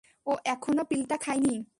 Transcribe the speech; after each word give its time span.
ও 0.27 0.31
এখনও 0.45 0.83
পিলটা 0.83 1.17
খায়নি। 1.17 1.55